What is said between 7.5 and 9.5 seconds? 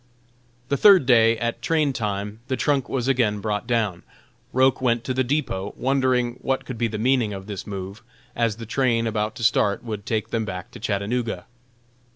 move, as the train about to